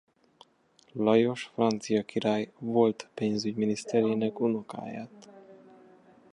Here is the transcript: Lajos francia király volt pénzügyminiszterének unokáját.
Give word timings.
Lajos 0.93 1.43
francia 1.55 2.03
király 2.03 2.51
volt 2.59 3.09
pénzügyminiszterének 3.13 4.39
unokáját. 4.39 5.29